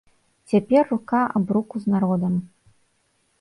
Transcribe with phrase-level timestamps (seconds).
[0.53, 2.33] Цяпер рука аб руку з народам!